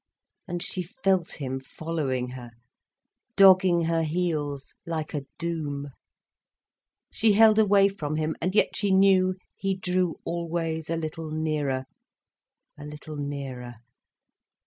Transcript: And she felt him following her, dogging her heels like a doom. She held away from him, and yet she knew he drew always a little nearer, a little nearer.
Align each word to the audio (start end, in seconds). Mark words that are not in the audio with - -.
And 0.47 0.63
she 0.63 0.81
felt 0.81 1.33
him 1.33 1.59
following 1.59 2.29
her, 2.29 2.53
dogging 3.35 3.81
her 3.83 4.01
heels 4.01 4.73
like 4.83 5.13
a 5.13 5.27
doom. 5.37 5.91
She 7.11 7.33
held 7.33 7.59
away 7.59 7.87
from 7.87 8.15
him, 8.15 8.35
and 8.41 8.55
yet 8.55 8.75
she 8.75 8.89
knew 8.89 9.35
he 9.55 9.75
drew 9.75 10.15
always 10.25 10.89
a 10.89 10.97
little 10.97 11.29
nearer, 11.29 11.85
a 12.79 12.83
little 12.83 13.15
nearer. 13.15 13.75